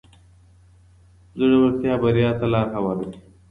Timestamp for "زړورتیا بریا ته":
1.39-2.45